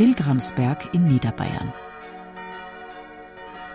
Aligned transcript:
Pilgramsberg 0.00 0.94
in 0.94 1.08
Niederbayern. 1.08 1.74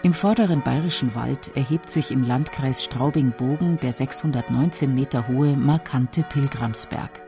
Im 0.01 0.11
vorderen 0.11 0.63
bayerischen 0.63 1.13
Wald 1.13 1.55
erhebt 1.55 1.91
sich 1.91 2.09
im 2.09 2.23
Landkreis 2.23 2.83
Straubing-Bogen 2.83 3.77
der 3.77 3.93
619 3.93 4.95
Meter 4.95 5.27
hohe, 5.27 5.55
markante 5.55 6.23
Pilgramsberg. 6.23 7.21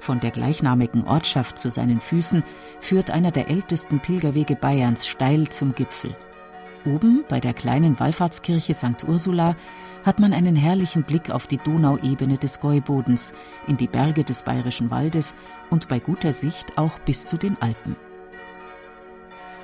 Von 0.00 0.18
der 0.18 0.32
gleichnamigen 0.32 1.04
Ortschaft 1.04 1.60
zu 1.60 1.70
seinen 1.70 2.00
Füßen 2.00 2.42
führt 2.80 3.12
einer 3.12 3.30
der 3.30 3.48
ältesten 3.48 4.00
Pilgerwege 4.00 4.56
Bayerns 4.56 5.06
steil 5.06 5.48
zum 5.50 5.72
Gipfel. 5.72 6.16
Oben 6.84 7.24
bei 7.28 7.38
der 7.38 7.54
kleinen 7.54 7.98
Wallfahrtskirche 8.00 8.74
St. 8.74 9.04
Ursula 9.06 9.56
hat 10.04 10.18
man 10.18 10.32
einen 10.32 10.56
herrlichen 10.56 11.04
Blick 11.04 11.30
auf 11.30 11.46
die 11.46 11.58
Donauebene 11.58 12.38
des 12.38 12.60
Gäubodens, 12.60 13.34
in 13.68 13.76
die 13.76 13.86
Berge 13.86 14.24
des 14.24 14.42
Bayerischen 14.42 14.90
Waldes 14.90 15.36
und 15.70 15.88
bei 15.88 16.00
guter 16.00 16.32
Sicht 16.32 16.76
auch 16.76 16.98
bis 17.00 17.24
zu 17.24 17.36
den 17.36 17.56
Alpen. 17.60 17.96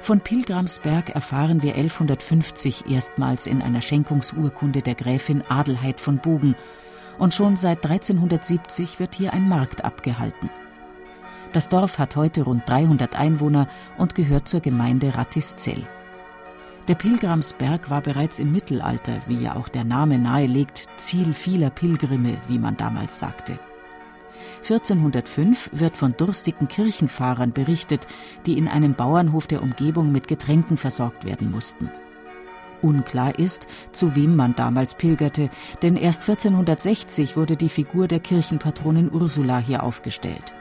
Von 0.00 0.20
Pilgramsberg 0.20 1.10
erfahren 1.10 1.60
wir 1.60 1.74
1150 1.74 2.88
erstmals 2.88 3.46
in 3.46 3.62
einer 3.62 3.80
Schenkungsurkunde 3.80 4.80
der 4.80 4.94
Gräfin 4.94 5.42
Adelheid 5.48 6.00
von 6.00 6.18
Bogen 6.18 6.54
und 7.18 7.34
schon 7.34 7.56
seit 7.56 7.84
1370 7.84 9.00
wird 9.00 9.16
hier 9.16 9.32
ein 9.32 9.48
Markt 9.48 9.84
abgehalten. 9.84 10.50
Das 11.52 11.68
Dorf 11.68 11.98
hat 11.98 12.14
heute 12.14 12.42
rund 12.42 12.68
300 12.68 13.18
Einwohner 13.18 13.68
und 13.96 14.14
gehört 14.14 14.46
zur 14.48 14.60
Gemeinde 14.60 15.14
Rattiszell. 15.14 15.86
Der 16.88 16.94
Pilgramsberg 16.94 17.90
war 17.90 18.00
bereits 18.00 18.38
im 18.38 18.50
Mittelalter, 18.50 19.20
wie 19.26 19.36
ja 19.42 19.56
auch 19.56 19.68
der 19.68 19.84
Name 19.84 20.18
nahelegt, 20.18 20.86
Ziel 20.96 21.34
vieler 21.34 21.68
Pilgrime, 21.68 22.38
wie 22.48 22.58
man 22.58 22.78
damals 22.78 23.18
sagte. 23.18 23.58
1405 24.62 25.68
wird 25.74 25.98
von 25.98 26.16
durstigen 26.16 26.66
Kirchenfahrern 26.66 27.52
berichtet, 27.52 28.06
die 28.46 28.56
in 28.56 28.68
einem 28.68 28.94
Bauernhof 28.94 29.46
der 29.46 29.62
Umgebung 29.62 30.12
mit 30.12 30.28
Getränken 30.28 30.78
versorgt 30.78 31.26
werden 31.26 31.50
mussten. 31.50 31.90
Unklar 32.80 33.38
ist, 33.38 33.66
zu 33.92 34.16
wem 34.16 34.34
man 34.34 34.54
damals 34.54 34.94
pilgerte, 34.94 35.50
denn 35.82 35.96
erst 35.96 36.22
1460 36.22 37.36
wurde 37.36 37.56
die 37.56 37.68
Figur 37.68 38.08
der 38.08 38.20
Kirchenpatronin 38.20 39.12
Ursula 39.12 39.58
hier 39.58 39.82
aufgestellt. 39.82 40.54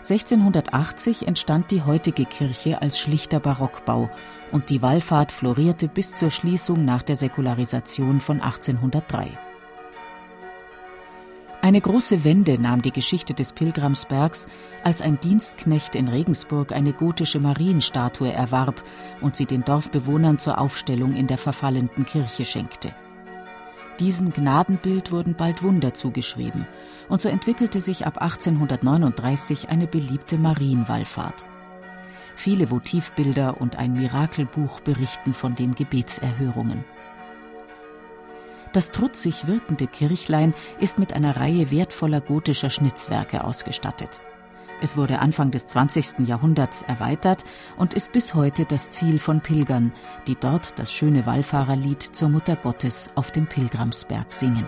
1680 0.00 1.28
entstand 1.28 1.70
die 1.70 1.82
heutige 1.82 2.24
Kirche 2.24 2.80
als 2.80 2.98
schlichter 2.98 3.38
Barockbau 3.38 4.10
und 4.50 4.70
die 4.70 4.82
Wallfahrt 4.82 5.30
florierte 5.30 5.88
bis 5.88 6.14
zur 6.14 6.30
Schließung 6.30 6.84
nach 6.84 7.02
der 7.02 7.16
Säkularisation 7.16 8.20
von 8.20 8.40
1803. 8.40 9.38
Eine 11.62 11.82
große 11.82 12.24
Wende 12.24 12.58
nahm 12.58 12.80
die 12.80 12.92
Geschichte 12.92 13.34
des 13.34 13.52
Pilgramsbergs, 13.52 14.46
als 14.82 15.02
ein 15.02 15.20
Dienstknecht 15.20 15.94
in 15.94 16.08
Regensburg 16.08 16.72
eine 16.72 16.94
gotische 16.94 17.38
Marienstatue 17.38 18.32
erwarb 18.32 18.82
und 19.20 19.36
sie 19.36 19.44
den 19.44 19.64
Dorfbewohnern 19.64 20.38
zur 20.38 20.58
Aufstellung 20.58 21.14
in 21.14 21.26
der 21.26 21.38
verfallenden 21.38 22.06
Kirche 22.06 22.46
schenkte. 22.46 22.94
Diesem 24.00 24.32
Gnadenbild 24.32 25.12
wurden 25.12 25.34
bald 25.34 25.62
Wunder 25.62 25.92
zugeschrieben, 25.92 26.66
und 27.10 27.20
so 27.20 27.28
entwickelte 27.28 27.82
sich 27.82 28.06
ab 28.06 28.22
1839 28.22 29.68
eine 29.68 29.86
beliebte 29.86 30.38
Marienwallfahrt. 30.38 31.44
Viele 32.34 32.70
Votivbilder 32.70 33.60
und 33.60 33.76
ein 33.76 33.92
Mirakelbuch 33.92 34.80
berichten 34.80 35.34
von 35.34 35.54
den 35.54 35.74
Gebetserhörungen. 35.74 36.82
Das 38.72 38.90
trutzig 38.90 39.46
wirkende 39.46 39.86
Kirchlein 39.86 40.54
ist 40.78 40.98
mit 40.98 41.12
einer 41.12 41.36
Reihe 41.36 41.70
wertvoller 41.70 42.22
gotischer 42.22 42.70
Schnitzwerke 42.70 43.44
ausgestattet. 43.44 44.22
Es 44.82 44.96
wurde 44.96 45.18
Anfang 45.18 45.50
des 45.50 45.66
20. 45.66 46.26
Jahrhunderts 46.26 46.82
erweitert 46.82 47.44
und 47.76 47.94
ist 47.94 48.12
bis 48.12 48.34
heute 48.34 48.64
das 48.64 48.90
Ziel 48.90 49.18
von 49.18 49.40
Pilgern, 49.40 49.92
die 50.26 50.36
dort 50.36 50.78
das 50.78 50.92
schöne 50.92 51.26
Wallfahrerlied 51.26 52.02
zur 52.02 52.30
Mutter 52.30 52.56
Gottes 52.56 53.10
auf 53.14 53.30
dem 53.30 53.46
Pilgramsberg 53.46 54.32
singen. 54.32 54.66